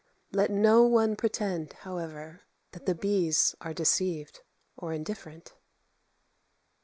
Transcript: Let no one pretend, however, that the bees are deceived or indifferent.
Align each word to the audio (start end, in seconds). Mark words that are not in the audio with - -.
Let 0.31 0.49
no 0.49 0.81
one 0.81 1.15
pretend, 1.15 1.73
however, 1.73 2.41
that 2.71 2.87
the 2.87 2.95
bees 2.95 3.53
are 3.61 3.71
deceived 3.71 4.39
or 4.75 4.93
indifferent. 4.93 5.53